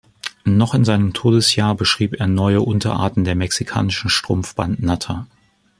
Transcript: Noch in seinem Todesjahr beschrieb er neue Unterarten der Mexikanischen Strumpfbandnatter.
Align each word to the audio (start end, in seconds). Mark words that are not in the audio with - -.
Noch 0.45 0.73
in 0.73 0.83
seinem 0.83 1.13
Todesjahr 1.13 1.75
beschrieb 1.75 2.19
er 2.19 2.25
neue 2.25 2.61
Unterarten 2.63 3.23
der 3.23 3.35
Mexikanischen 3.35 4.09
Strumpfbandnatter. 4.09 5.27